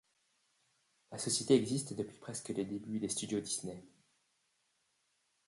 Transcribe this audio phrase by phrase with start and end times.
[1.11, 3.83] La société existe depuis presque les débuts des studios Disney.